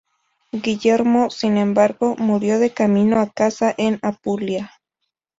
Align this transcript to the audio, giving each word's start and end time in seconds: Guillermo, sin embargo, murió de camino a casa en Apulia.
Guillermo, 0.53 1.29
sin 1.29 1.57
embargo, 1.57 2.15
murió 2.17 2.57
de 2.57 2.71
camino 2.73 3.19
a 3.19 3.29
casa 3.29 3.71
en 3.77 3.99
Apulia. 4.01 4.71